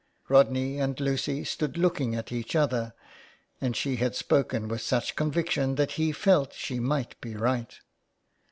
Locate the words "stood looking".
1.43-2.15